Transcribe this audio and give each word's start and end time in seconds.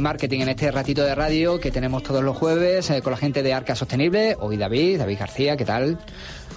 marketing 0.00 0.40
en 0.40 0.48
este 0.48 0.70
ratito 0.70 1.04
de 1.04 1.14
radio 1.14 1.60
que 1.60 1.70
tenemos 1.70 2.02
todos 2.02 2.24
los 2.24 2.34
jueves 2.34 2.88
eh, 2.88 3.02
con 3.02 3.10
la 3.10 3.18
gente 3.18 3.42
de 3.42 3.52
Arca 3.52 3.74
Sostenible. 3.74 4.34
Hoy 4.40 4.56
David, 4.56 4.98
David 4.98 5.18
García, 5.18 5.58
¿qué 5.58 5.64
tal? 5.66 5.98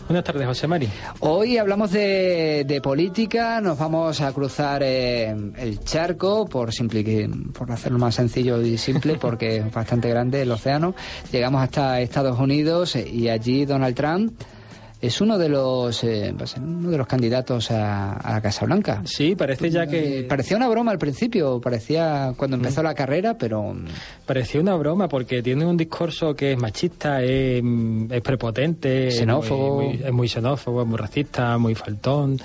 Buenas 0.08 0.24
tardes, 0.24 0.48
José 0.48 0.66
Mari. 0.66 0.88
Hoy 1.20 1.58
hablamos 1.58 1.92
de, 1.92 2.80
política, 2.82 3.60
nos 3.60 3.78
vamos 3.78 4.22
a 4.22 4.32
cruzar 4.32 4.82
eh, 4.82 5.28
el 5.58 5.84
charco, 5.84 6.46
por, 6.46 6.72
simple, 6.72 7.30
por 7.54 7.70
hacerlo 7.70 8.00
más 8.00 8.16
sencillo 8.16 8.62
y 8.62 8.78
simple, 8.78 9.16
porque 9.20 9.58
es 9.58 9.72
bastante 9.72 10.08
grande 10.08 10.44
el 10.44 10.52
océano. 10.52 10.96
Llegamos 11.34 11.62
hasta 11.62 12.00
Estados 12.00 12.40
Unidos 12.40 12.96
eh, 12.96 13.06
y 13.10 13.28
allí 13.28 13.66
Donald 13.66 13.96
Trump 13.96 14.32
es 15.02 15.22
uno 15.22 15.38
de 15.38 15.48
los 15.48 16.04
eh, 16.04 16.34
uno 16.58 16.90
de 16.90 16.98
los 16.98 17.08
candidatos 17.08 17.72
a, 17.72 18.20
la 18.24 18.42
Casa 18.42 18.66
Blanca. 18.66 19.02
Sí, 19.06 19.36
parece 19.36 19.70
ya 19.70 19.88
que 19.88 20.20
eh, 20.20 20.24
parecía 20.24 20.58
una 20.58 20.68
broma 20.68 20.92
al 20.92 21.00
principio, 21.00 21.62
parecía 21.62 22.34
cuando 22.36 22.58
mm. 22.58 22.60
empezó 22.60 22.84
la 22.84 22.94
carrera, 22.94 23.38
pero 23.38 23.76
parecía 24.26 24.60
una 24.60 24.76
broma 24.76 25.08
porque 25.08 25.42
tiene 25.42 25.66
un 25.66 25.78
discurso 25.78 26.36
que 26.36 26.54
es 26.54 26.60
machista, 26.60 27.24
es, 27.24 27.62
prepotente, 28.22 29.12
xenófobo, 29.12 29.82
es 29.82 30.12
muy 30.12 30.28
xenófobo, 30.28 30.82
es 30.82 30.88
muy 30.88 30.98
racista, 30.98 31.58
muy 31.58 31.76
faltón. 31.76 32.40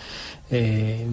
Eh, 0.51 1.07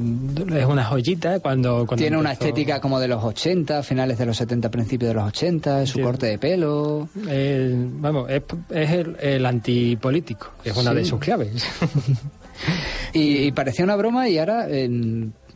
es 0.56 0.66
una 0.66 0.84
joyita 0.84 1.40
cuando... 1.40 1.86
Tiene 1.96 2.18
una 2.18 2.34
estética 2.34 2.82
como 2.82 3.00
de 3.00 3.08
los 3.08 3.24
80, 3.24 3.82
finales 3.84 4.18
de 4.18 4.26
los 4.26 4.38
70, 4.38 4.70
principios 4.70 5.10
de 5.10 5.16
los 5.16 5.28
80, 5.28 5.86
su 5.86 6.02
corte 6.02 6.26
de 6.28 6.38
pelo... 6.38 7.08
vamos, 7.16 8.30
es, 8.30 8.44
el, 9.22 9.46
antipolítico, 9.46 10.52
es 10.64 10.76
una 10.76 10.94
de 10.94 11.06
sus 11.06 11.20
claves. 11.20 11.66
y, 13.14 13.52
parecía 13.52 13.86
una 13.86 13.96
broma 13.96 14.28
y 14.28 14.38
ahora... 14.38 14.68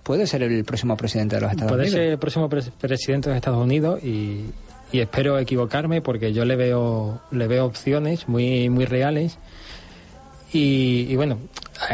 puede 0.03 0.25
ser 0.25 0.43
el 0.43 0.63
próximo 0.63 0.95
presidente 0.95 1.35
de 1.35 1.41
los 1.41 1.51
Estados 1.51 1.73
Unidos. 1.73 1.91
Puede 1.91 2.03
ser 2.03 2.11
el 2.13 2.19
próximo 2.19 2.49
presidente 2.49 3.29
de 3.29 3.35
los 3.35 3.37
Estados 3.37 3.63
Unidos 3.63 4.01
y, 4.03 4.45
y, 4.91 4.99
espero 4.99 5.37
equivocarme 5.37 6.01
porque 6.01 6.31
yo 6.31 6.45
le 6.45 6.55
veo 6.55 7.21
le 7.31 7.47
veo 7.47 7.65
opciones 7.65 8.29
muy 8.29 8.69
muy 8.69 8.85
reales. 8.85 9.37
Y, 10.53 11.07
y 11.09 11.15
bueno 11.17 11.39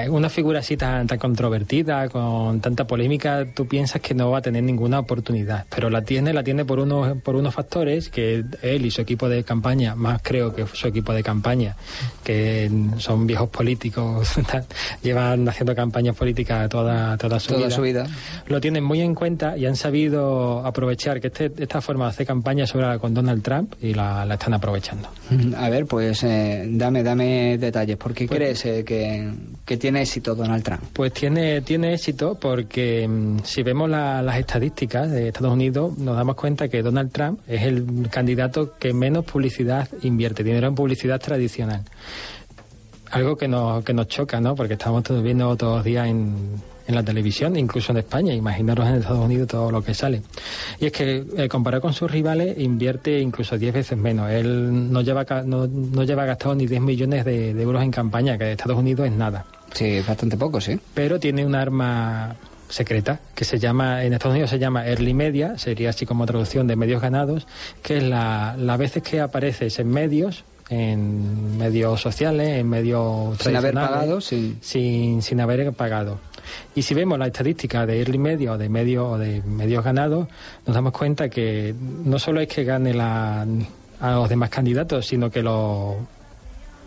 una 0.10 0.30
figura 0.30 0.60
así 0.60 0.78
tan, 0.78 1.08
tan 1.08 1.18
controvertida, 1.18 2.08
con 2.10 2.60
tanta 2.62 2.86
polémica, 2.86 3.46
tú 3.54 3.68
piensas 3.68 4.02
que 4.02 4.14
no 4.14 4.32
va 4.32 4.40
a 4.40 4.42
tener 4.42 4.64
ninguna 4.64 5.00
oportunidad, 5.00 5.66
pero 5.74 5.90
la 5.90 6.04
tiene, 6.04 6.34
la 6.34 6.44
tiene 6.44 6.66
por 6.66 6.80
unos, 6.80 7.18
por 7.22 7.36
unos 7.36 7.54
factores 7.54 8.10
que 8.10 8.44
él 8.62 8.86
y 8.86 8.92
su 8.92 9.02
equipo 9.02 9.28
de 9.28 9.44
campaña, 9.44 9.96
más 9.96 10.22
creo 10.24 10.54
que 10.54 10.66
su 10.68 10.88
equipo 10.88 11.14
de 11.14 11.24
campaña, 11.24 11.76
que 12.24 12.70
son 12.98 13.26
viejos 13.28 13.50
políticos, 13.50 14.30
llevan 15.04 15.48
haciendo 15.50 15.76
campañas 15.76 16.16
políticas 16.16 16.70
toda, 16.70 17.18
toda, 17.18 17.40
su, 17.40 17.56
vida, 17.56 17.72
su 17.72 17.82
vida, 17.82 18.08
lo 18.48 18.62
tienen 18.62 18.84
muy 18.84 19.02
en 19.02 19.16
cuenta 19.16 19.58
y 19.58 19.66
han 19.66 19.76
sabido 19.76 20.66
aprovechar 20.66 21.20
que 21.20 21.28
este, 21.28 21.52
esta 21.58 21.82
forma 21.82 22.06
de 22.06 22.10
hacer 22.12 22.28
campaña 22.28 22.68
sobre 22.68 22.82
con 23.00 23.14
Donald 23.14 23.44
Trump 23.44 23.74
y 23.82 23.94
la, 23.94 24.26
la 24.26 24.34
están 24.34 24.54
aprovechando. 24.54 25.10
A 25.56 25.70
ver, 25.70 25.86
pues 25.86 26.24
eh, 26.24 26.66
dame, 26.68 27.04
dame 27.04 27.58
detalles, 27.58 27.98
¿por 27.98 28.14
qué 28.14 28.28
pues 28.28 28.38
crees 28.38 28.66
eh, 28.66 28.84
que 28.84 29.32
que 29.71 29.71
tiene 29.78 30.02
éxito 30.02 30.36
Donald 30.36 30.64
Trump? 30.64 30.82
Pues 30.94 31.14
tiene, 31.14 31.62
tiene 31.62 31.94
éxito 31.94 32.38
porque 32.40 33.08
mm, 33.08 33.40
si 33.44 33.64
vemos 33.64 33.90
las 33.90 34.38
estadísticas 34.38 35.10
de 35.12 35.30
Estados 35.30 35.54
Unidos, 35.54 35.98
nos 35.98 36.16
damos 36.16 36.36
cuenta 36.36 36.68
que 36.68 36.82
Donald 36.82 37.12
Trump 37.12 37.40
es 37.48 37.64
el 37.64 38.10
candidato 38.10 38.78
que 38.78 38.94
menos 38.94 39.26
publicidad 39.26 39.88
invierte, 40.04 40.44
dinero 40.44 40.68
en 40.68 40.76
publicidad 40.76 41.20
tradicional. 41.20 41.84
Algo 43.12 43.36
que 43.36 43.48
nos, 43.48 43.84
que 43.84 43.94
nos 43.94 44.08
choca, 44.08 44.40
¿no? 44.40 44.56
Porque 44.56 44.74
estamos 44.74 45.04
todos 45.04 45.22
viendo 45.22 45.56
todos 45.58 45.78
los 45.78 45.86
días 45.86 46.08
en, 46.08 46.62
en 46.88 46.96
la 46.96 47.04
televisión, 47.04 47.56
incluso 47.58 47.92
en 47.92 48.00
España. 48.00 48.34
Imaginaros 48.34 48.88
en 48.88 48.96
Estados 48.96 49.26
Unidos 49.26 49.48
todo 49.48 49.72
lo 49.72 49.84
que 49.84 49.94
sale. 49.94 50.22
Y 50.80 50.86
es 50.88 50.92
que, 50.92 51.26
eh, 51.38 51.48
comparado 51.48 51.82
con 51.82 51.94
sus 51.94 52.10
rivales, 52.10 52.58
invierte 52.58 53.20
incluso 53.20 53.58
10 53.58 53.74
veces 53.74 53.98
menos. 53.98 54.30
Él 54.30 54.92
no 54.92 55.02
lleva, 55.02 55.26
no, 55.46 55.68
no 55.68 56.04
lleva 56.04 56.26
gastado 56.26 56.56
ni 56.56 56.68
10 56.68 56.82
millones 56.82 57.26
de, 57.26 57.54
de 57.54 57.62
euros 57.62 57.84
en 57.84 57.92
campaña, 57.92 58.38
que 58.38 58.46
en 58.46 58.52
Estados 58.52 58.78
Unidos 58.78 59.08
es 59.08 59.14
nada. 59.14 59.46
Sí, 59.74 60.02
bastante 60.08 60.38
poco, 60.38 60.60
sí. 60.60 60.80
Pero 60.94 61.20
tiene 61.20 61.46
un 61.46 61.56
arma 61.56 62.36
secreta 62.70 63.20
que 63.36 63.46
se 63.46 63.60
llama, 63.60 64.04
en 64.04 64.14
Estados 64.14 64.34
Unidos 64.34 64.50
se 64.50 64.60
llama 64.60 64.88
early 64.88 65.14
media, 65.14 65.58
sería 65.58 65.90
así 65.90 66.06
como 66.06 66.26
traducción 66.26 66.68
de 66.68 66.76
medios 66.76 67.02
ganados, 67.02 67.48
que 67.84 67.98
es 67.98 68.04
la, 68.04 68.56
las 68.58 68.78
veces 68.78 69.04
que 69.04 69.20
apareces 69.20 69.78
en 69.80 69.90
medios, 69.90 70.46
en 70.70 71.58
medios 71.58 72.00
sociales, 72.00 72.60
en 72.60 72.70
medios 72.70 73.38
sin 73.40 73.56
haber 73.56 73.74
pagado, 73.74 74.22
sin, 74.22 74.62
sin 74.62 75.42
haber 75.42 75.72
pagado. 75.74 76.20
Y 76.76 76.82
si 76.82 76.94
vemos 76.94 77.20
la 77.20 77.28
estadística 77.28 77.86
de 77.86 78.00
early 78.00 78.18
media 78.18 78.54
o 78.54 78.58
de 78.58 78.70
medios 78.70 79.06
o 79.06 79.18
de 79.18 79.42
medios 79.42 79.84
ganados, 79.84 80.28
nos 80.66 80.74
damos 80.74 80.94
cuenta 80.94 81.30
que 81.30 81.76
no 82.04 82.18
solo 82.20 82.42
es 82.42 82.48
que 82.48 82.64
gane 82.64 82.94
la, 82.94 83.46
a 84.00 84.12
los 84.12 84.30
demás 84.30 84.50
candidatos, 84.50 85.06
sino 85.08 85.30
que 85.30 85.44
los 85.44 85.96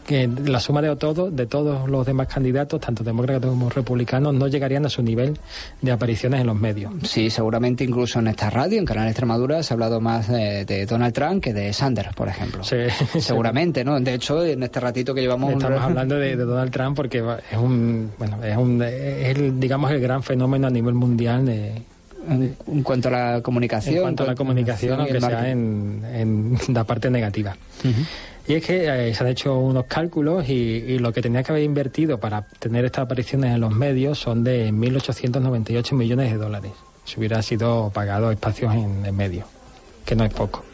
que 0.07 0.29
la 0.29 0.61
suma 0.61 0.83
de 0.83 0.95
todo, 0.97 1.31
de 1.31 1.47
todos 1.47 1.89
los 1.89 2.07
demás 2.07 2.29
candidatos, 2.29 2.81
tanto 2.81 3.03
demócratas 3.03 3.49
como 3.49 3.71
republicanos, 3.71 4.35
no 4.35 4.49
llegarían 4.49 4.85
a 4.87 4.89
su 4.89 5.03
nivel 5.03 5.39
de 5.81 5.93
apariciones 5.93 6.41
en 6.41 6.47
los 6.47 6.57
medios. 6.57 6.93
Sí, 7.05 7.31
seguramente 7.31 7.85
incluso 7.85 8.19
en 8.19 8.29
esta 8.29 8.51
radio, 8.51 8.79
en 8.79 8.85
Canal 8.85 9.09
Extremadura, 9.09 9.63
se 9.63 9.73
ha 9.73 9.75
hablado 9.75 10.01
más 10.01 10.29
de, 10.29 10.87
Donald 10.87 11.15
Trump 11.15 11.43
que 11.43 11.53
de 11.53 11.73
Sanders, 11.73 12.15
por 12.15 12.29
ejemplo. 12.29 12.63
Sí, 12.63 12.77
seguramente, 13.21 13.85
¿no? 13.85 13.99
De 14.01 14.15
hecho, 14.15 14.45
en 14.45 14.63
este 14.63 14.81
ratito 14.81 15.15
que 15.15 15.21
llevamos... 15.21 15.53
Estamos 15.53 15.81
hablando 15.81 16.17
de, 16.17 16.37
Donald 16.37 16.71
Trump 16.71 16.97
porque 16.97 17.19
es 17.51 17.59
un, 17.59 18.11
bueno, 18.19 18.45
es 18.45 18.57
un, 18.57 18.83
es 18.83 19.37
el, 19.37 19.59
digamos, 19.59 19.91
el 19.91 20.01
gran 20.01 20.23
fenómeno 20.23 20.67
a 20.67 20.71
nivel 20.71 20.95
mundial 20.95 21.47
de, 21.47 21.83
en, 22.29 22.83
cuanto 22.83 23.09
a 23.09 23.13
la 23.13 23.41
comunicación. 23.43 23.97
En 23.97 24.03
cuanto 24.03 24.23
a 24.25 24.27
la 24.27 24.35
comunicación, 24.35 25.01
aunque 25.01 25.21
sea 25.21 25.51
en, 25.51 26.03
en, 26.13 26.59
la 26.69 26.85
parte 26.85 27.11
negativa. 27.11 27.57
Y 28.47 28.55
es 28.55 28.65
que 28.65 29.09
eh, 29.09 29.15
se 29.15 29.25
han 29.25 29.31
hecho 29.31 29.59
unos 29.59 29.87
cálculos 29.87 30.49
y, 30.49 30.99
lo 30.99 31.13
que 31.13 31.23
tenía 31.23 31.43
que 31.43 31.53
haber 31.53 31.65
invertido 31.65 32.19
para 32.19 32.43
tener 32.43 32.85
estas 32.85 33.05
apariciones 33.05 33.55
en 33.55 33.61
los 33.61 33.75
medios 33.75 34.19
son 34.19 34.45
de 34.45 34.71
1.898 34.71 35.93
millones 35.95 36.31
de 36.31 36.39
dólares. 36.39 36.73
Si 37.05 37.19
hubiera 37.19 37.43
sido 37.43 37.91
pagado 37.93 38.31
espacios 38.31 38.75
en, 38.75 39.05
en 39.05 39.17
medio, 39.17 39.47
que 40.05 40.15
no 40.15 40.25
es 40.25 40.33
poco. 40.33 40.65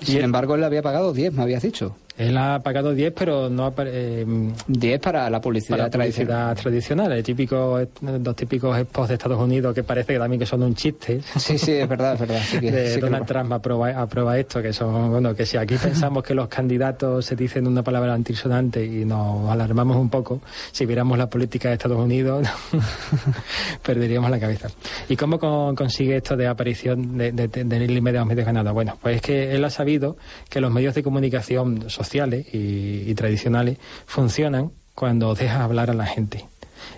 Sin 0.00 0.22
embargo, 0.22 0.56
él 0.56 0.64
había 0.64 0.82
pagado 0.82 1.12
10, 1.12 1.32
me 1.32 1.42
habías 1.42 1.62
dicho. 1.62 1.96
Él 2.28 2.36
ha 2.36 2.62
pagado 2.62 2.94
10, 2.94 3.12
pero 3.16 3.48
no 3.50 3.66
ha... 3.66 3.72
Eh, 3.84 4.24
10 4.68 5.00
para 5.00 5.28
la 5.28 5.40
publicidad, 5.40 5.90
tradicional. 5.90 6.56
tradicional. 6.56 7.12
El 7.12 7.22
típico, 7.22 7.80
los 8.00 8.36
típicos 8.36 8.78
spots 8.78 9.08
de 9.08 9.14
Estados 9.14 9.40
Unidos 9.40 9.74
que 9.74 9.82
parece 9.82 10.12
que 10.12 10.18
también 10.18 10.38
que 10.38 10.46
son 10.46 10.62
un 10.62 10.74
chiste. 10.74 11.20
Sí, 11.36 11.58
sí, 11.58 11.72
es 11.72 11.88
verdad, 11.88 12.14
es 12.14 12.20
verdad. 12.20 12.42
de 12.60 12.98
Donald 12.98 13.26
Trump 13.26 13.52
aprueba, 13.52 13.90
aprueba 13.90 14.38
esto, 14.38 14.62
que 14.62 14.72
son, 14.72 15.10
bueno, 15.10 15.34
que 15.34 15.44
si 15.44 15.56
aquí 15.56 15.74
pensamos 15.76 16.22
que 16.22 16.34
los 16.34 16.48
candidatos 16.48 17.26
se 17.26 17.34
dicen 17.34 17.66
una 17.66 17.82
palabra 17.82 18.14
antisonante 18.14 18.84
y 18.84 19.04
nos 19.04 19.50
alarmamos 19.50 19.96
un 19.96 20.08
poco, 20.08 20.40
si 20.70 20.86
viéramos 20.86 21.18
la 21.18 21.28
política 21.28 21.68
de 21.68 21.74
Estados 21.74 21.98
Unidos, 21.98 22.46
perderíamos 23.82 24.30
la 24.30 24.38
cabeza. 24.38 24.68
¿Y 25.08 25.16
cómo 25.16 25.38
consigue 25.38 26.16
esto 26.16 26.36
de 26.36 26.46
aparición 26.46 27.18
de, 27.18 27.32
de, 27.32 27.48
de, 27.48 27.64
de 27.64 27.88
los 27.88 28.26
medios 28.26 28.46
ganados? 28.46 28.72
Bueno, 28.72 28.96
pues 29.00 29.16
es 29.16 29.22
que 29.22 29.54
él 29.54 29.64
ha 29.64 29.70
sabido 29.70 30.16
que 30.48 30.60
los 30.60 30.70
medios 30.70 30.94
de 30.94 31.02
comunicación 31.02 31.90
sociales 31.90 32.11
y, 32.14 33.14
tradicionales 33.14 33.78
funcionan 34.06 34.70
cuando 34.94 35.34
dejas 35.34 35.60
hablar 35.60 35.90
a 35.90 35.94
la 35.94 36.06
gente. 36.06 36.44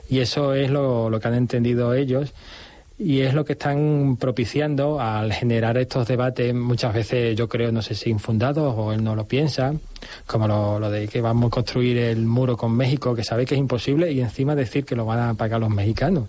Y 0.08 0.20
eso 0.20 0.54
es 0.54 0.70
lo, 0.70 1.10
que 1.20 1.28
han 1.28 1.34
entendido 1.34 1.94
ellos 1.94 2.32
y 2.96 3.20
es 3.22 3.34
lo 3.34 3.44
que 3.44 3.54
están 3.54 4.16
propiciando 4.20 5.00
al 5.00 5.32
generar 5.32 5.76
estos 5.78 6.06
debates 6.06 6.54
muchas 6.54 6.94
veces 6.94 7.34
yo 7.34 7.48
creo 7.48 7.72
no 7.72 7.82
sé 7.82 7.96
si 7.96 8.08
infundados 8.08 8.72
o 8.76 8.92
él 8.92 9.02
no 9.02 9.16
lo 9.16 9.26
piensa 9.26 9.74
como 10.26 10.46
lo, 10.46 10.88
de 10.88 11.08
que 11.08 11.20
vamos 11.20 11.48
a 11.48 11.50
construir 11.50 11.98
el 11.98 12.24
muro 12.24 12.56
con 12.56 12.70
México 12.70 13.16
que 13.16 13.24
sabe 13.24 13.46
que 13.46 13.56
es 13.56 13.58
imposible 13.58 14.12
y 14.12 14.20
encima 14.20 14.54
decir 14.54 14.84
que 14.84 14.94
lo 14.94 15.04
van 15.04 15.18
a 15.18 15.34
pagar 15.34 15.58
los 15.58 15.70
mexicanos 15.70 16.28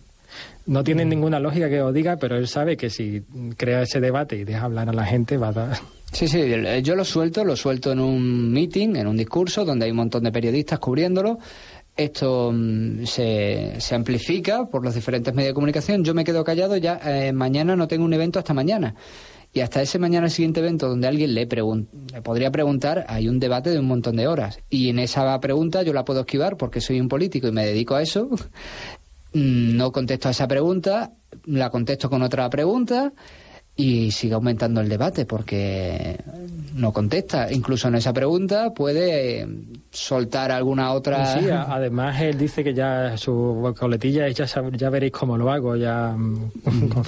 no 0.65 0.83
tiene 0.83 1.05
mm. 1.05 1.09
ninguna 1.09 1.39
lógica 1.39 1.69
que 1.69 1.77
lo 1.77 1.93
diga 1.93 2.17
pero 2.17 2.35
él 2.35 2.47
sabe 2.47 2.77
que 2.77 2.89
si 2.89 3.21
crea 3.57 3.83
ese 3.83 3.99
debate 3.99 4.35
y 4.35 4.43
deja 4.43 4.65
hablar 4.65 4.89
a 4.89 4.93
la 4.93 5.05
gente 5.05 5.37
va 5.37 5.49
a 5.49 5.53
dar 5.53 5.77
Sí, 6.11 6.27
sí, 6.27 6.41
yo 6.81 6.95
lo 6.95 7.03
suelto, 7.03 7.43
lo 7.43 7.55
suelto 7.55 7.91
en 7.91 7.99
un 7.99 8.51
meeting, 8.51 8.95
en 8.95 9.07
un 9.07 9.17
discurso, 9.17 9.65
donde 9.65 9.85
hay 9.85 9.91
un 9.91 9.97
montón 9.97 10.23
de 10.23 10.31
periodistas 10.31 10.79
cubriéndolo. 10.79 11.39
Esto 11.95 12.51
mm, 12.53 13.05
se, 13.05 13.75
se, 13.79 13.95
amplifica 13.95 14.65
por 14.65 14.83
los 14.83 14.95
diferentes 14.95 15.33
medios 15.33 15.51
de 15.51 15.53
comunicación. 15.53 16.03
Yo 16.03 16.13
me 16.13 16.23
quedo 16.23 16.43
callado, 16.43 16.77
ya 16.77 16.99
eh, 17.03 17.33
mañana 17.33 17.75
no 17.75 17.87
tengo 17.87 18.05
un 18.05 18.13
evento 18.13 18.39
hasta 18.39 18.53
mañana. 18.53 18.95
Y 19.53 19.61
hasta 19.61 19.81
ese 19.81 19.99
mañana 19.99 20.25
el 20.25 20.31
siguiente 20.31 20.59
evento 20.59 20.89
donde 20.89 21.07
alguien 21.07 21.33
le, 21.33 21.45
le 21.45 22.21
podría 22.21 22.51
preguntar, 22.51 23.05
hay 23.07 23.29
un 23.29 23.39
debate 23.39 23.69
de 23.69 23.79
un 23.79 23.85
montón 23.85 24.17
de 24.17 24.27
horas. 24.27 24.59
Y 24.69 24.89
en 24.89 24.99
esa 24.99 25.39
pregunta 25.39 25.81
yo 25.83 25.93
la 25.93 26.03
puedo 26.03 26.21
esquivar 26.21 26.57
porque 26.57 26.81
soy 26.81 26.99
un 26.99 27.07
político 27.07 27.47
y 27.47 27.53
me 27.53 27.65
dedico 27.65 27.95
a 27.95 28.01
eso. 28.01 28.29
Mm, 29.33 29.75
no 29.75 29.91
contesto 29.91 30.29
a 30.29 30.31
esa 30.31 30.47
pregunta, 30.47 31.11
la 31.43 31.69
contesto 31.69 32.09
con 32.09 32.21
otra 32.21 32.49
pregunta 32.49 33.11
y 33.77 34.11
sigue 34.11 34.33
aumentando 34.33 34.79
el 34.79 34.87
debate 34.87 35.25
porque 35.25 36.17
no 36.75 36.93
contesta. 36.93 37.51
Incluso 37.51 37.89
en 37.89 37.95
esa 37.95 38.13
pregunta 38.13 38.73
puede 38.73 39.47
soltar 39.91 40.51
alguna 40.51 40.93
otra. 40.93 41.37
Sí, 41.39 41.49
además 41.49 42.21
él 42.21 42.37
dice 42.37 42.63
que 42.63 42.73
ya 42.73 43.17
su 43.17 43.73
coletilla 43.77 44.29
ya, 44.29 44.45
ya 44.71 44.89
veréis 44.89 45.11
cómo 45.11 45.37
lo 45.37 45.51
hago, 45.51 45.75
ya 45.75 46.15
mm, 46.17 46.51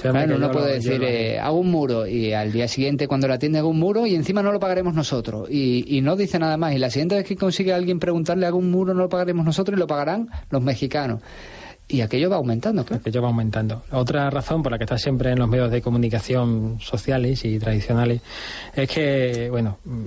Claro, 0.02 0.38
no 0.38 0.50
puede 0.50 0.74
decir, 0.74 1.02
eh, 1.02 1.38
hago 1.38 1.58
un 1.58 1.70
muro 1.70 2.06
y 2.06 2.32
al 2.34 2.52
día 2.52 2.68
siguiente 2.68 3.08
cuando 3.08 3.28
la 3.28 3.34
atiende 3.34 3.58
hago 3.58 3.68
un 3.68 3.78
muro 3.78 4.06
y 4.06 4.14
encima 4.14 4.42
no 4.42 4.52
lo 4.52 4.60
pagaremos 4.60 4.92
nosotros. 4.92 5.48
Y, 5.50 5.96
y 5.96 6.02
no 6.02 6.16
dice 6.16 6.38
nada 6.38 6.58
más. 6.58 6.74
Y 6.74 6.78
la 6.78 6.90
siguiente 6.90 7.14
vez 7.14 7.24
que 7.24 7.36
consigue 7.36 7.72
alguien 7.72 7.98
preguntarle, 7.98 8.46
hago 8.46 8.58
un 8.58 8.70
muro, 8.70 8.92
no 8.92 9.02
lo 9.02 9.08
pagaremos 9.08 9.44
nosotros 9.46 9.74
y 9.76 9.80
lo 9.80 9.86
pagarán 9.86 10.28
los 10.50 10.62
mexicanos. 10.62 11.22
Y 11.88 12.02
aquello 12.02 12.28
va 12.28 12.36
aumentando, 12.36 12.84
claro. 12.84 13.00
Aquello 13.00 13.22
va 13.22 13.28
aumentando. 13.28 13.82
Otra 13.90 14.28
razón 14.28 14.62
por 14.62 14.72
la 14.72 14.78
que 14.78 14.84
está 14.84 14.98
siempre 14.98 15.30
en 15.32 15.38
los 15.38 15.48
medios 15.48 15.70
de 15.70 15.80
comunicación 15.80 16.78
sociales 16.80 17.44
y 17.46 17.58
tradicionales 17.58 18.20
es 18.74 18.90
que, 18.90 19.48
bueno, 19.50 19.78
mm, 19.84 20.06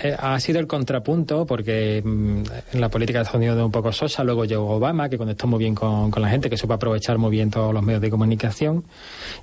eh, 0.00 0.14
ha 0.16 0.38
sido 0.38 0.60
el 0.60 0.66
contrapunto 0.66 1.46
porque 1.46 2.02
mm, 2.04 2.42
en 2.74 2.80
la 2.80 2.90
política 2.90 3.18
de 3.18 3.22
Estados 3.22 3.38
Unidos 3.38 3.64
un 3.64 3.72
poco 3.72 3.90
sosa, 3.90 4.22
luego 4.22 4.44
llegó 4.44 4.68
Obama, 4.68 5.08
que 5.08 5.16
conectó 5.16 5.46
muy 5.46 5.58
bien 5.58 5.74
con, 5.74 6.10
con 6.10 6.22
la 6.22 6.28
gente, 6.28 6.50
que 6.50 6.58
supo 6.58 6.74
aprovechar 6.74 7.16
muy 7.16 7.30
bien 7.30 7.50
todos 7.50 7.72
los 7.72 7.82
medios 7.82 8.02
de 8.02 8.10
comunicación, 8.10 8.84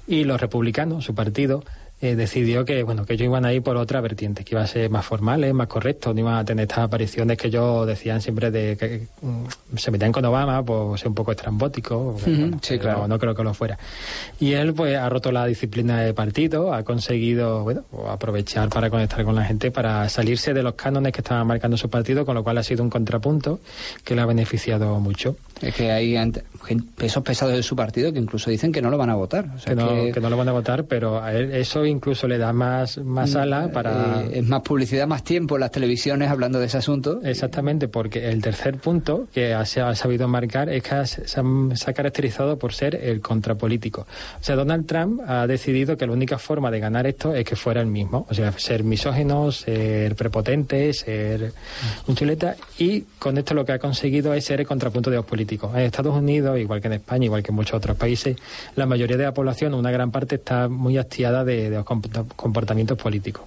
y 0.07 0.23
los 0.23 0.39
republicanos, 0.39 1.03
su 1.03 1.15
partido, 1.15 1.63
eh, 2.05 2.15
decidió 2.15 2.65
que 2.65 2.83
bueno 2.83 3.05
que 3.05 3.13
ellos 3.13 3.25
iban 3.25 3.45
a 3.45 3.53
ir 3.53 3.63
por 3.63 3.77
otra 3.77 3.99
vertiente, 4.01 4.43
que 4.43 4.55
iba 4.55 4.61
a 4.61 4.67
ser 4.67 4.89
más 4.89 5.05
formales, 5.05 5.53
más 5.53 5.67
correctos, 5.67 6.13
no 6.13 6.21
iban 6.21 6.35
a 6.35 6.45
tener 6.45 6.63
estas 6.63 6.79
apariciones 6.79 7.37
que 7.37 7.47
ellos 7.47 7.87
decían 7.87 8.21
siempre 8.21 8.51
de 8.51 8.77
que 8.77 9.07
mm, 9.21 9.77
se 9.77 9.91
metían 9.91 10.11
con 10.11 10.23
Obama, 10.25 10.63
pues 10.63 11.01
ser 11.01 11.09
un 11.09 11.15
poco 11.15 11.31
estrambótico, 11.31 12.17
sí, 12.61 12.77
claro. 12.77 13.07
no, 13.07 13.17
creo 13.17 13.33
que 13.33 13.43
lo 13.43 13.53
fuera. 13.53 13.77
Y 14.39 14.53
él 14.53 14.73
pues 14.73 14.97
ha 14.97 15.09
roto 15.09 15.31
la 15.31 15.45
disciplina 15.45 16.01
de 16.01 16.13
partido, 16.13 16.73
ha 16.73 16.83
conseguido 16.83 17.63
bueno, 17.63 17.83
aprovechar 18.07 18.69
para 18.69 18.89
conectar 18.89 19.23
con 19.23 19.35
la 19.35 19.43
gente, 19.43 19.71
para 19.71 20.07
salirse 20.09 20.53
de 20.53 20.63
los 20.63 20.75
cánones 20.75 21.11
que 21.11 21.21
estaba 21.21 21.43
marcando 21.43 21.77
su 21.77 21.89
partido, 21.89 22.25
con 22.25 22.35
lo 22.35 22.43
cual 22.43 22.57
ha 22.57 22.63
sido 22.63 22.83
un 22.83 22.89
contrapunto 22.89 23.59
que 24.03 24.15
le 24.15 24.21
ha 24.21 24.25
beneficiado 24.25 24.99
mucho. 24.99 25.35
Es 25.61 25.73
que 25.73 25.91
hay 25.91 26.15
pesos 26.95 27.23
pesados 27.23 27.55
de 27.55 27.63
su 27.63 27.75
partido 27.75 28.11
que 28.11 28.19
incluso 28.19 28.49
dicen 28.49 28.71
que 28.71 28.81
no 28.81 28.89
lo 28.89 28.97
van 28.97 29.09
a 29.09 29.15
votar. 29.15 29.55
que, 29.63 29.75
no, 29.75 29.87
que... 30.13 30.19
no, 30.19 30.29
lo 30.29 30.37
van 30.37 30.49
a 30.49 30.51
votar, 30.51 30.85
pero 30.85 31.21
a 31.21 31.33
él 31.33 31.53
eso 31.53 31.85
incluso 31.95 32.27
le 32.27 32.37
da 32.37 32.53
más, 32.53 32.97
más 32.99 33.33
mm, 33.33 33.37
ala 33.37 33.71
para... 33.71 34.23
Eh, 34.23 34.39
es 34.39 34.47
más 34.47 34.61
publicidad, 34.61 35.07
más 35.07 35.23
tiempo 35.23 35.55
en 35.55 35.61
las 35.61 35.71
televisiones 35.71 36.29
hablando 36.29 36.59
de 36.59 36.67
ese 36.67 36.77
asunto. 36.77 37.19
Exactamente, 37.23 37.87
porque 37.87 38.29
el 38.29 38.41
tercer 38.41 38.77
punto 38.77 39.27
que 39.33 39.55
se 39.65 39.81
ha 39.81 39.95
sabido 39.95 40.27
marcar 40.27 40.69
es 40.69 40.83
que 40.83 41.05
se, 41.05 41.39
ha, 41.39 41.93
caracterizado 41.93 42.57
por 42.57 42.73
ser 42.73 42.95
el 42.95 43.21
contrapolítico. 43.21 44.01
O 44.01 44.43
sea, 44.43 44.55
Donald 44.55 44.85
Trump 44.85 45.21
ha 45.27 45.47
decidido 45.47 45.97
que 45.97 46.05
la 46.05 46.13
única 46.13 46.37
forma 46.37 46.71
de 46.71 46.79
ganar 46.79 47.07
esto 47.07 47.33
es 47.33 47.45
que 47.45 47.55
fuera 47.55 47.81
el 47.81 47.87
mismo. 47.87 48.25
O 48.29 48.33
sea, 48.33 48.51
ser 48.53 48.83
misógino, 48.83 49.51
ser 49.51 50.15
prepotente, 50.15 50.93
ser 50.93 51.53
un 52.07 52.15
chuleta. 52.15 52.55
Y 52.77 53.01
con 53.19 53.37
esto 53.37 53.53
lo 53.53 53.65
que 53.65 53.71
ha 53.73 53.79
conseguido 53.79 54.33
es 54.33 54.45
ser 54.45 54.59
el 54.59 54.67
contrapunto 54.67 55.09
de 55.09 55.17
los 55.17 55.25
políticos 55.25 55.71
en 55.73 55.81
Estados 55.81 56.15
Unidos, 56.15 56.59
igual 56.59 56.81
que 56.81 56.87
en 56.87 56.93
España, 56.93 57.25
igual 57.25 57.43
que 57.43 57.51
en 57.51 57.55
muchos 57.55 57.75
otros 57.75 57.97
países, 57.97 58.37
la 58.75 58.85
mayoría 58.85 59.17
de 59.17 59.23
la 59.23 59.33
población, 59.33 59.73
una 59.73 59.91
gran 59.91 60.11
parte, 60.11 60.35
está 60.35 60.67
muy 60.67 60.97
hastiada 60.97 61.43
de, 61.43 61.74
comportamientos 61.83 62.97
políticos. 62.97 63.45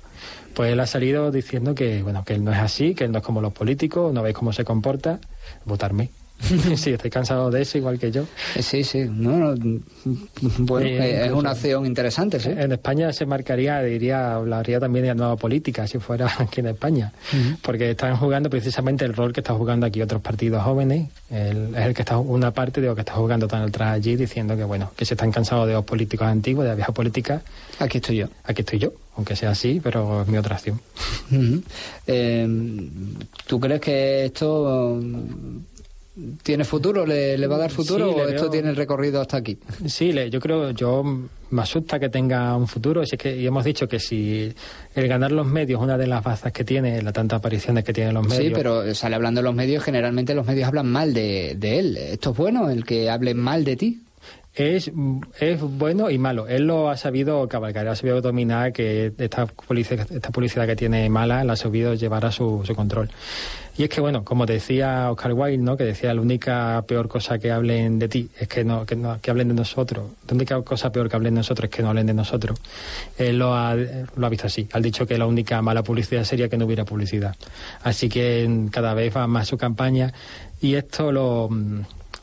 Pues 0.54 0.72
él 0.72 0.80
ha 0.80 0.86
salido 0.86 1.30
diciendo 1.30 1.74
que, 1.74 2.02
bueno, 2.02 2.24
que 2.24 2.34
él 2.34 2.44
no 2.44 2.52
es 2.52 2.58
así, 2.58 2.94
que 2.94 3.04
él 3.04 3.12
no 3.12 3.18
es 3.18 3.24
como 3.24 3.40
los 3.40 3.52
políticos, 3.52 4.12
no 4.12 4.22
veis 4.22 4.34
cómo 4.34 4.52
se 4.52 4.64
comporta, 4.64 5.20
votarme. 5.64 6.10
sí, 6.76 6.90
estoy 6.90 7.10
cansado 7.10 7.50
de 7.50 7.62
eso, 7.62 7.78
igual 7.78 7.98
que 7.98 8.10
yo. 8.10 8.24
Eh, 8.54 8.62
sí, 8.62 8.84
sí. 8.84 9.06
No, 9.10 9.54
bueno, 10.58 10.86
eh, 10.86 11.26
es 11.26 11.32
una 11.32 11.50
acción 11.50 11.84
interesante, 11.84 12.38
sí. 12.38 12.50
En 12.50 12.72
España 12.72 13.12
se 13.12 13.26
marcaría, 13.26 13.82
diría, 13.82 14.36
hablaría 14.36 14.78
también 14.78 15.04
de 15.04 15.08
la 15.08 15.14
nueva 15.14 15.36
política, 15.36 15.86
si 15.86 15.98
fuera 15.98 16.30
aquí 16.38 16.60
en 16.60 16.68
España. 16.68 17.12
Porque 17.62 17.90
están 17.90 18.16
jugando 18.16 18.48
precisamente 18.50 19.04
el 19.04 19.14
rol 19.14 19.32
que 19.32 19.40
están 19.40 19.58
jugando 19.58 19.86
aquí 19.86 20.00
otros 20.00 20.22
partidos 20.22 20.62
jóvenes. 20.62 21.08
es 21.30 21.54
el 21.54 21.94
que 21.94 22.02
está 22.02 22.18
una 22.18 22.52
parte 22.52 22.80
de 22.80 22.86
lo 22.86 22.94
que 22.94 23.00
está 23.00 23.14
jugando 23.14 23.46
Donald 23.46 23.72
Trump 23.72 23.90
allí, 23.90 24.16
diciendo 24.16 24.56
que, 24.56 24.64
bueno, 24.64 24.92
que 24.96 25.04
se 25.04 25.14
están 25.14 25.32
cansados 25.32 25.66
de 25.66 25.72
los 25.72 25.84
políticos 25.84 26.26
antiguos, 26.28 26.64
de 26.64 26.70
la 26.70 26.76
vieja 26.76 26.92
política. 26.92 27.42
Aquí 27.80 27.98
estoy 27.98 28.16
yo. 28.16 28.28
Aquí 28.44 28.62
estoy 28.62 28.78
yo, 28.78 28.92
aunque 29.16 29.34
sea 29.34 29.50
así, 29.50 29.80
pero 29.82 30.22
es 30.22 30.28
mi 30.28 30.38
otra 30.38 30.56
acción. 30.56 30.80
Eh, 32.06 32.46
¿Tú 33.46 33.60
crees 33.60 33.80
que 33.80 34.24
esto 34.26 35.00
¿Tiene 36.42 36.64
futuro? 36.64 37.06
¿Le, 37.06 37.46
va 37.46 37.56
a 37.56 37.58
dar 37.58 37.70
futuro 37.70 38.10
o 38.10 38.26
esto 38.26 38.50
tiene 38.50 38.70
el 38.70 38.76
recorrido 38.76 39.20
hasta 39.20 39.36
aquí? 39.36 39.58
Sí, 39.86 40.12
le, 40.12 40.30
yo 40.30 40.40
creo, 40.40 40.70
yo 40.72 41.04
me 41.50 41.62
asusta 41.62 42.00
que 42.00 42.08
tenga 42.08 42.56
un 42.56 42.66
futuro. 42.66 43.04
Si 43.06 43.14
es 43.14 43.22
que 43.22 43.36
y 43.36 43.46
hemos 43.46 43.64
dicho 43.64 43.86
que 43.86 44.00
si 44.00 44.52
el 44.94 45.08
ganar 45.08 45.30
los 45.30 45.46
medios, 45.46 45.80
una 45.80 45.96
de 45.96 46.06
las 46.06 46.24
bazas 46.24 46.52
que 46.52 46.64
tiene, 46.64 47.02
la 47.02 47.12
tantas 47.12 47.38
apariciones 47.38 47.84
que 47.84 47.92
tienen 47.92 48.14
los 48.14 48.26
medios. 48.26 48.46
Sí, 48.46 48.52
pero 48.54 48.94
sale 48.94 49.14
hablando 49.14 49.40
de 49.40 49.44
los 49.44 49.54
medios, 49.54 49.84
generalmente 49.84 50.34
los 50.34 50.46
medios 50.46 50.66
hablan 50.66 50.90
mal 50.90 51.14
de, 51.14 51.54
de 51.56 51.78
él. 51.78 51.96
¿Esto 51.96 52.30
es 52.30 52.36
bueno, 52.36 52.68
el 52.68 52.84
que 52.84 53.08
hable 53.10 53.34
mal 53.34 53.64
de 53.64 53.76
ti? 53.76 54.02
Es, 54.58 54.90
es 55.38 55.60
bueno 55.60 56.10
y 56.10 56.18
malo. 56.18 56.48
Él 56.48 56.66
lo 56.66 56.90
ha 56.90 56.96
sabido 56.96 57.48
cabalgar, 57.48 57.86
ha 57.88 57.94
sabido 57.94 58.20
dominar 58.20 58.72
que 58.72 59.12
esta 59.16 59.46
publicidad, 59.46 60.10
esta 60.10 60.30
publicidad 60.30 60.66
que 60.66 60.76
tiene 60.76 61.08
mala 61.08 61.44
la 61.44 61.52
ha 61.52 61.56
sabido 61.56 61.94
llevar 61.94 62.26
a 62.26 62.32
su, 62.32 62.62
su 62.64 62.74
control. 62.74 63.08
Y 63.78 63.84
es 63.84 63.90
que, 63.90 64.00
bueno, 64.00 64.24
como 64.24 64.44
decía 64.44 65.08
Oscar 65.08 65.34
Wilde, 65.34 65.58
¿no? 65.58 65.76
que 65.76 65.84
decía 65.84 66.12
la 66.12 66.20
única 66.20 66.82
peor 66.88 67.06
cosa 67.06 67.38
que 67.38 67.52
hablen 67.52 68.00
de 68.00 68.08
ti 68.08 68.28
es 68.36 68.48
que 68.48 68.64
no, 68.64 68.84
que, 68.84 68.96
no, 68.96 69.20
que 69.20 69.30
hablen 69.30 69.46
de 69.46 69.54
nosotros. 69.54 70.10
La 70.26 70.34
única 70.34 70.60
cosa 70.62 70.90
peor 70.90 71.08
que 71.08 71.14
hablen 71.14 71.34
de 71.34 71.38
nosotros 71.38 71.70
es 71.70 71.76
que 71.76 71.82
no 71.84 71.90
hablen 71.90 72.08
de 72.08 72.14
nosotros. 72.14 72.58
Él 73.16 73.38
lo 73.38 73.54
ha, 73.54 73.76
lo 73.76 74.26
ha 74.26 74.28
visto 74.28 74.48
así. 74.48 74.68
Ha 74.72 74.80
dicho 74.80 75.06
que 75.06 75.16
la 75.16 75.26
única 75.26 75.62
mala 75.62 75.84
publicidad 75.84 76.24
sería 76.24 76.48
que 76.48 76.56
no 76.56 76.64
hubiera 76.64 76.84
publicidad. 76.84 77.36
Así 77.84 78.08
que 78.08 78.66
cada 78.72 78.94
vez 78.94 79.16
va 79.16 79.28
más 79.28 79.46
su 79.46 79.56
campaña 79.56 80.12
y 80.60 80.74
esto 80.74 81.12
lo 81.12 81.48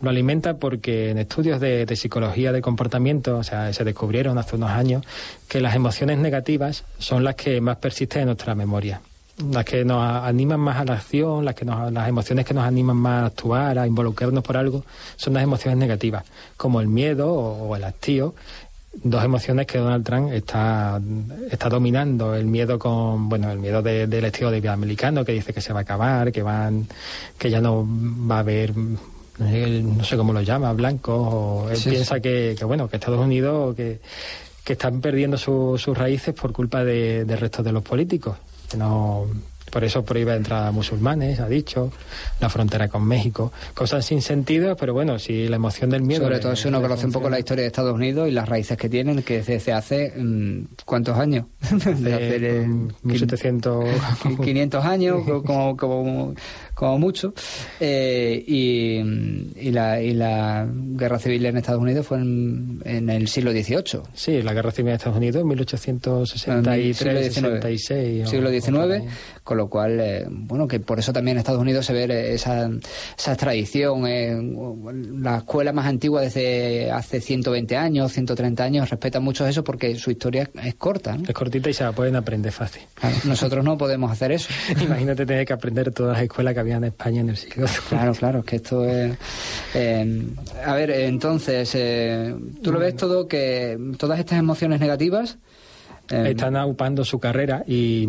lo 0.02 0.10
alimenta 0.10 0.58
porque 0.58 1.10
en 1.10 1.18
estudios 1.18 1.60
de, 1.60 1.94
psicología 1.96 2.52
de 2.52 2.62
comportamiento, 2.62 3.38
o 3.38 3.44
sea, 3.44 3.72
se 3.74 3.84
descubrieron 3.84 4.38
hace 4.38 4.56
unos 4.56 4.72
años 4.72 5.04
que 5.48 5.62
las 5.62 5.76
emociones 5.76 6.18
negativas 6.18 6.84
son 7.00 7.24
las 7.24 7.36
que 7.36 7.62
más 7.62 7.78
persisten 7.78 8.22
en 8.22 8.28
nuestra 8.28 8.56
memoria 8.56 9.02
las 9.52 9.66
que 9.66 9.84
nos 9.84 10.02
animan 10.02 10.62
más 10.62 10.78
a 10.78 10.86
la 10.86 10.94
acción, 10.94 11.44
las 11.44 11.56
que 11.56 11.66
nos, 11.66 11.92
las 11.92 12.08
emociones 12.08 12.46
que 12.46 12.54
nos 12.54 12.64
animan 12.64 12.96
más 12.96 13.24
a 13.24 13.26
actuar, 13.26 13.78
a 13.78 13.86
involucrarnos 13.86 14.42
por 14.42 14.56
algo, 14.56 14.86
son 15.18 15.34
las 15.34 15.44
emociones 15.44 15.78
negativas, 15.78 16.24
como 16.56 16.80
el 16.80 16.88
miedo 16.88 17.34
o, 17.34 17.76
el 17.76 17.84
hastío. 17.84 18.34
dos 18.94 19.26
emociones 19.26 19.68
que 19.68 19.78
Donald 19.78 20.06
Trump 20.06 20.32
está, 20.32 21.02
está 21.52 21.68
dominando. 21.68 22.34
El 22.34 22.46
miedo 22.46 22.80
con, 22.80 23.28
bueno, 23.28 23.52
el 23.52 23.60
miedo 23.60 23.82
del 23.82 24.24
estilo 24.24 24.52
de 24.52 24.62
vida 24.62 24.72
americano, 24.72 25.26
que 25.26 25.34
dice 25.34 25.52
que 25.52 25.60
se 25.60 25.74
va 25.74 25.80
a 25.80 25.82
acabar, 25.82 26.32
que 26.32 26.42
van, 26.42 26.88
que 27.38 27.50
ya 27.50 27.60
no 27.60 27.86
va 27.86 28.38
a 28.38 28.40
haber 28.40 28.74
no 29.40 30.04
sé 30.04 30.18
cómo 30.18 30.34
lo 30.34 30.42
llama, 30.42 30.72
blancos, 30.74 31.18
o 31.18 31.70
él 31.70 31.80
piensa 31.84 32.20
que, 32.20 32.56
que, 32.58 32.66
bueno, 32.66 32.88
que 32.88 32.98
Estados 32.98 33.20
Unidos, 33.20 33.76
que, 33.76 34.00
que 34.64 34.74
están 34.74 35.02
perdiendo 35.02 35.38
sus 35.38 35.98
raíces 35.98 36.34
por 36.34 36.52
culpa 36.52 36.84
de, 36.84 37.26
del 37.26 37.38
resto 37.38 37.64
de 37.64 37.72
los 37.72 37.84
políticos. 37.84 38.38
Que 38.70 38.78
no, 38.78 39.28
por 39.76 39.84
eso 39.84 40.06
prohíbe 40.06 40.32
la 40.32 40.38
entrada 40.38 40.68
a 40.70 40.72
musulmanes, 40.72 41.40
ha 41.40 41.50
dicho, 41.50 41.92
la 42.40 42.50
frontera 42.50 42.88
con 42.88 43.06
México, 43.06 43.52
cosas 43.74 44.06
sin 44.06 44.22
sentido, 44.22 44.78
pero 44.78 44.94
bueno, 44.94 45.20
si 45.20 45.50
la 45.50 45.58
emoción 45.58 45.90
del 45.90 46.02
miedo... 46.02 46.24
Sobre 46.24 46.40
todo 46.40 46.56
si 46.56 46.68
uno 46.68 46.82
conoce 46.82 47.06
un 47.06 47.12
poco 47.12 47.30
la 47.30 47.40
historia 47.40 47.64
de 47.64 47.68
Estados 47.68 47.94
Unidos 47.94 48.30
y 48.30 48.32
las 48.32 48.48
raíces 48.48 48.78
que 48.78 48.88
tienen, 48.88 49.22
que 49.22 49.42
desde 49.42 49.74
hace, 49.74 50.14
mm, 50.16 50.68
¿cuántos 50.86 51.18
años? 51.18 51.48
Desde 51.72 52.66
1700... 53.04 53.86
500 54.42 54.86
años, 54.86 55.24
como, 55.46 55.76
como 55.76 56.34
como 56.76 57.00
mucho. 57.00 57.34
Eh, 57.80 58.44
y, 58.46 58.98
y, 59.60 59.72
la, 59.72 60.02
y 60.02 60.14
la 60.14 60.68
guerra 60.70 61.18
civil 61.18 61.46
en 61.46 61.58
Estados 61.58 61.82
Unidos 61.82 62.06
fue 62.06 62.18
en, 62.20 63.10
el 63.10 63.28
siglo 63.28 63.52
XVIII. 63.52 64.02
Sí, 64.14 64.42
la 64.42 64.54
guerra 64.54 64.72
civil 64.72 64.90
en 64.90 64.96
Estados 64.96 65.18
Unidos 65.18 65.42
en 65.42 65.48
1863, 65.48 66.98
siglo 66.98 67.50
66. 67.50 68.30
Siglo 68.30 68.50
XIX, 68.50 69.10
con 69.44 69.58
lo 69.58 69.70
cual, 69.70 70.00
eh, 70.02 70.26
bueno, 70.30 70.68
que 70.68 70.80
por 70.82 71.00
eso 71.00 71.14
también 71.14 71.38
en 71.38 71.40
Estados 71.40 71.62
Unidos 71.62 71.86
se 71.86 71.94
ve 71.94 72.34
esa, 72.34 72.70
esa 73.18 73.36
tradición. 73.36 74.06
Eh, 74.06 74.36
la 75.22 75.38
escuela 75.38 75.72
más 75.72 75.86
antigua 75.86 76.22
desde 76.22 76.92
hace 76.92 77.22
120 77.22 77.78
años, 77.78 78.12
130 78.12 78.64
años, 78.64 78.90
respeta 78.90 79.22
mucho 79.22 79.48
eso 79.48 79.64
porque 79.64 79.96
su 79.96 80.12
historia 80.12 80.50
es 80.62 80.76
corta. 80.76 81.18
Es 81.26 81.34
cortita 81.34 81.70
y 81.70 81.74
se 81.74 81.86
la 81.86 81.94
pueden 81.94 82.18
aprender 82.18 82.52
fácil. 82.52 82.84
nosotros 83.24 83.64
no 83.64 83.78
podemos 83.78 84.12
hacer 84.12 84.34
eso. 84.34 84.50
Imagínate 84.82 85.26
tener 85.26 85.46
que 85.46 85.54
aprender 85.54 85.92
todas 85.94 86.14
las 86.18 86.24
escuelas 86.24 86.54
que 86.54 86.65
había 86.66 86.78
en 86.78 86.84
España 86.86 87.22
en 87.22 87.30
el 87.30 87.38
siglo 87.38 87.68
Claro, 87.90 88.14
claro, 88.14 88.44
que 88.44 88.58
esto 88.58 88.86
es... 88.86 89.16
Eh, 89.74 90.24
a 90.66 90.74
ver, 90.74 90.92
entonces, 90.92 91.72
eh, 91.76 92.36
¿tú 92.62 92.72
lo 92.72 92.80
ves 92.80 92.96
todo 92.96 93.28
que 93.28 93.78
todas 93.98 94.20
estas 94.20 94.40
emociones 94.40 94.80
negativas 94.80 95.38
eh, 96.10 96.32
están 96.32 96.56
aupando 96.56 97.04
su 97.04 97.20
carrera 97.20 97.64
y, 97.68 98.08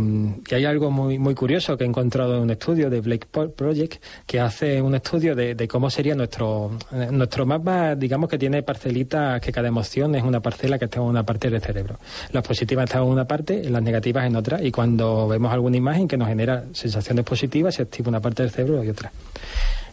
hay 0.52 0.64
algo 0.64 0.90
muy 0.90 1.18
muy 1.18 1.34
curioso 1.34 1.76
que 1.76 1.84
he 1.84 1.86
encontrado 1.86 2.36
en 2.36 2.42
un 2.42 2.50
estudio 2.50 2.90
de 2.90 3.00
Blake 3.00 3.26
Project 3.26 4.02
que 4.26 4.40
hace 4.40 4.80
un 4.82 4.94
estudio 4.94 5.34
de, 5.34 5.68
cómo 5.68 5.90
sería 5.90 6.14
nuestro 6.14 6.72
eh, 6.92 7.08
nuestro 7.10 7.46
mapa 7.46 7.94
digamos 7.94 8.28
que 8.28 8.38
tiene 8.38 8.62
parcelitas 8.62 9.40
que 9.40 9.52
cada 9.52 9.68
emoción 9.68 10.14
es 10.14 10.22
una 10.22 10.40
parcela 10.40 10.78
que 10.78 10.86
está 10.86 11.00
en 11.00 11.06
una 11.06 11.24
parte 11.24 11.50
del 11.50 11.60
cerebro. 11.60 11.98
Las 12.32 12.46
positivas 12.46 12.84
están 12.84 13.02
en 13.02 13.08
una 13.08 13.26
parte 13.26 13.68
las 13.70 13.82
negativas 13.82 14.26
en 14.26 14.36
otra 14.36 14.62
y 14.62 14.70
cuando 14.70 15.28
vemos 15.28 15.52
alguna 15.52 15.76
imagen 15.76 16.08
que 16.08 16.16
nos 16.16 16.28
genera 16.28 16.64
sensaciones 16.72 17.24
positivas 17.24 17.74
se 17.74 17.82
activa 17.82 18.08
una 18.08 18.20
parte 18.20 18.42
del 18.42 18.50
cerebro 18.50 18.84
y 18.84 18.88
otra 18.88 19.12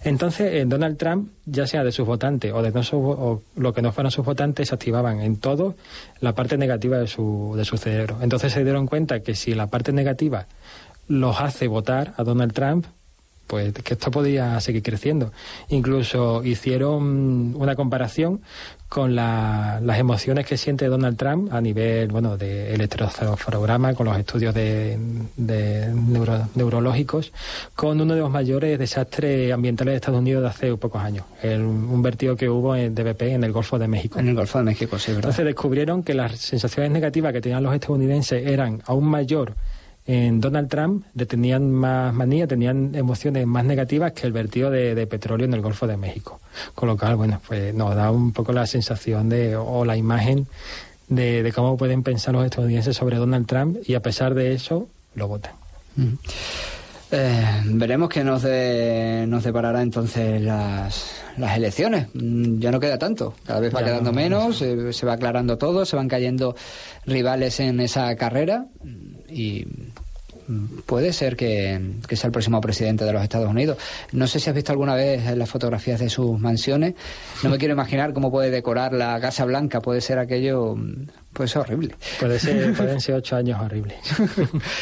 entonces, 0.03 0.55
en 0.55 0.69
Donald 0.69 0.98
Trump, 0.98 1.31
ya 1.45 1.65
sea 1.65 1.83
de 1.83 1.91
sus 1.91 2.05
votantes 2.05 2.51
o 2.53 2.62
de 2.62 2.72
no 2.72 2.81
o 2.91 3.41
lo 3.55 3.74
que 3.74 3.81
no 3.81 3.91
fueran 3.91 4.12
sus 4.12 4.25
votantes, 4.25 4.74
activaban 4.74 5.22
en 5.22 5.38
todo 5.38 5.75
la 6.19 6.36
parte 6.36 6.57
negativa 6.57 6.98
de 6.98 7.07
su, 7.07 7.53
de 7.55 7.63
su 7.63 7.77
cerebro. 7.77 8.17
Entonces 8.22 8.51
se 8.51 8.63
dieron 8.63 8.86
cuenta 8.86 9.22
que 9.22 9.36
si 9.36 9.53
la 9.53 9.67
parte 9.67 9.93
negativa 9.93 10.48
los 11.07 11.39
hace 11.39 11.67
votar 11.67 12.13
a 12.17 12.24
Donald 12.24 12.53
Trump, 12.53 12.86
pues 13.53 13.72
que 13.72 13.93
esto 13.93 14.10
podía 14.10 14.60
seguir 14.62 14.81
creciendo. 14.81 15.31
Incluso 15.69 16.43
hicieron 16.43 17.53
una 17.55 17.75
comparación 17.75 18.41
con 18.89 19.15
las 19.15 20.00
emociones 20.00 20.48
que 20.48 20.57
siente 20.57 20.88
Donald 20.88 21.17
Trump 21.17 21.53
a 21.53 21.62
nivel 21.62 22.10
bueno 22.10 22.36
de 22.36 22.74
electroencefalograma 22.74 23.93
con 23.93 24.07
los 24.07 24.17
estudios 24.17 24.55
de, 24.55 24.98
neurológicos 26.55 27.31
con 27.75 28.01
uno 28.01 28.13
de 28.15 28.22
los 28.22 28.31
mayores 28.31 28.77
desastres 28.77 29.51
ambientales 29.51 29.93
de 29.93 29.95
Estados 29.95 30.19
Unidos 30.19 30.43
de 30.43 30.50
hace 30.50 30.77
pocos 30.77 31.01
años 31.01 31.25
el, 31.41 31.62
un 31.62 32.03
vertido 32.03 32.36
que 32.36 32.48
hubo 32.50 32.75
en 32.75 32.93
DBP 32.93 33.22
en 33.24 33.43
el 33.43 33.51
Golfo 33.51 33.79
de 33.79 33.88
México 33.88 34.19
en 34.19 34.27
el 34.27 34.36
Golfo 34.36 34.60
de 34.60 34.65
México 34.65 35.00
sí 35.00 35.07
verdad 35.07 35.29
entonces 35.29 35.45
descubrieron 35.45 36.03
que 36.03 36.13
las 36.13 36.38
sensaciones 36.38 36.91
negativas 36.91 37.33
que 37.33 37.41
tenían 37.41 37.63
los 37.63 37.74
estadounidenses 37.74 38.45
eran 38.45 38.83
aún 38.86 39.05
mayor 39.05 39.55
en 40.05 40.41
Donald 40.41 40.69
Trump 40.69 41.05
tenían 41.27 41.72
más 41.72 42.13
manía, 42.13 42.45
tenían 42.45 42.93
emociones 42.93 43.48
más 43.48 43.63
negativas 43.63 44.12
que 44.12 44.27
el 44.27 44.33
vertido 44.33 44.69
de, 44.69 45.07
petróleo 45.07 45.45
en 45.45 45.53
el 45.53 45.62
Golfo 45.62 45.88
de 45.88 45.98
México. 45.98 46.39
Con 46.75 46.89
lo 46.89 46.98
cual, 46.98 47.15
bueno, 47.15 47.41
pues 47.48 47.74
nos 47.74 47.95
da 47.95 48.12
un 48.12 48.33
poco 48.33 48.51
la 48.51 48.67
sensación 48.67 49.29
de, 49.29 49.55
o 49.55 49.86
la 49.86 49.95
imagen 49.95 50.48
de, 51.07 51.51
cómo 51.55 51.77
pueden 51.77 52.03
pensar 52.03 52.33
los 52.33 52.45
estadounidenses 52.45 52.98
sobre 52.98 53.17
Donald 53.17 53.48
Trump 53.48 53.77
y 53.86 53.93
a 53.95 54.01
pesar 54.01 54.33
de 54.33 54.53
eso 54.53 54.88
lo 55.15 55.27
votan. 55.27 55.53
Eh, 57.12 57.62
veremos 57.65 58.10
que 58.10 58.24
nos, 58.24 58.43
nos 58.43 59.43
deparará 59.43 59.81
entonces 59.81 60.41
las, 60.41 61.24
las 61.38 61.57
elecciones. 61.57 62.07
Mm, 62.13 62.60
ya 62.60 62.72
no 62.72 62.79
queda 62.79 62.98
tanto, 62.98 63.36
cada 63.45 63.60
vez 63.60 63.74
va 63.74 63.83
quedando 63.83 64.12
menos, 64.12 64.62
eh, 64.62 64.91
se 64.91 65.05
va 65.05 65.13
aclarando 65.13 65.57
todo, 65.57 65.86
se 65.86 65.95
van 65.95 66.07
cayendo 66.07 66.55
rivales 67.05 67.60
en 67.60 67.79
esa 67.79 68.15
carrera 68.15 68.65
y 69.29 69.65
puede 70.86 71.14
ser 71.14 71.36
que, 71.36 71.80
sea 72.12 72.28
el 72.28 72.32
próximo 72.32 72.62
presidente 72.62 73.06
de 73.06 73.14
los 73.14 73.24
Estados 73.24 73.50
Unidos. 73.50 73.78
No 74.12 74.28
sé 74.28 74.40
si 74.40 74.50
has 74.50 74.56
visto 74.56 74.72
alguna 74.72 74.96
vez 74.96 75.36
las 75.38 75.50
fotografías 75.50 76.00
de 76.00 76.10
sus 76.10 76.40
mansiones. 76.40 76.96
No 77.44 77.50
me 77.50 77.58
quiero 77.58 77.74
imaginar 77.74 78.14
cómo 78.14 78.32
puede 78.32 78.52
decorar 78.52 78.94
la 78.94 79.20
Casa 79.20 79.46
Blanca. 79.46 79.82
Puede 79.82 80.02
ser 80.02 80.20
aquello 80.20 80.76
pues 81.34 81.56
horrible. 81.56 81.96
Puede 82.20 82.40
ser, 82.40 82.74
pueden 82.78 83.02
ser 83.02 83.16
ocho 83.16 83.36
años 83.36 83.60
horribles. 83.60 83.98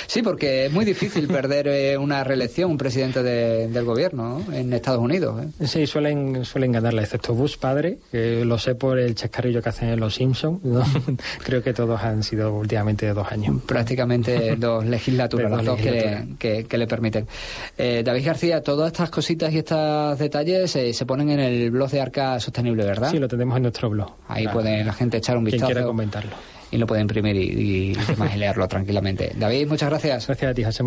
sí, 0.08 0.22
porque 0.22 0.66
es 0.66 0.72
muy 0.72 0.86
difícil 0.86 1.28
perder 1.28 1.68
eh, 1.68 1.98
una 1.98 2.24
reelección, 2.24 2.72
un 2.72 2.78
presidente 2.78 3.24
del 3.24 3.86
gobierno 3.86 4.44
en 4.52 4.72
Estados 4.74 5.02
Unidos. 5.02 5.44
¿eh? 5.44 5.68
Sí, 5.68 5.88
suelen, 5.88 6.46
suelen 6.46 6.74
ganarla, 6.74 7.02
excepto 7.02 7.34
Bush 7.34 7.58
padre, 7.58 8.00
que 8.12 8.44
lo 8.46 8.58
sé 8.60 8.76
por 8.76 9.00
el 9.00 9.16
chascarrillo 9.16 9.62
que 9.62 9.70
hacen 9.70 9.90
en 9.90 10.00
Los 10.00 10.16
Simpsons. 10.16 10.62
Creo 11.44 11.64
que 11.64 11.74
todos 11.74 12.02
han 12.02 12.24
sido 12.24 12.54
últimamente 12.54 13.06
de 13.06 13.14
dos 13.14 13.32
años. 13.32 13.62
Prácticamente 13.66 14.56
dos 14.58 14.86
legislaturas, 14.86 15.52
las 15.52 15.66
dos 15.66 15.80
que, 15.80 16.78
le 16.78 16.88
permiten. 16.88 17.28
Eh, 17.78 18.02
David 18.04 18.26
García, 18.26 18.62
todas 18.62 18.92
estas 18.92 19.10
cositas 19.10 19.54
y 19.54 19.60
estos 19.60 20.20
detalles 20.20 20.72
se 20.72 21.06
ponen 21.06 21.30
en 21.30 21.40
el 21.40 21.72
blog 21.72 21.90
de 21.90 22.02
Arca 22.02 22.40
Sostenible, 22.40 22.84
¿verdad? 22.84 23.12
Sí, 23.12 23.20
lo 23.20 23.28
tenemos 23.28 23.56
en 23.58 23.64
nuestro 23.64 23.90
blog. 23.90 24.12
Ahí 24.28 24.48
puede 24.48 24.84
la 24.84 24.94
gente 24.94 25.18
echar 25.18 25.38
un 25.38 25.44
vistazo. 25.44 25.66
Quien 25.66 25.76
quiera 25.76 25.88
comentarlo 25.88 26.32
y 26.72 26.78
lo 26.78 26.88
puede 26.88 27.02
imprimir 27.02 27.36
y, 27.36 27.94
y, 27.94 27.96
leerlo 28.38 28.68
tranquilamente. 28.68 29.32
David, 29.36 29.68
muchas 29.68 29.90
gracias. 29.90 30.26
Gracias 30.26 30.52
a 30.52 30.54
ti, 30.54 30.64
José. 30.64 30.84